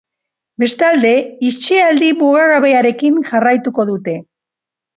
Bestalde, 0.61 1.11
itxialdi 1.49 2.09
mugagabearekin 2.23 3.23
jarraituko 3.31 3.89
dute. 3.95 4.21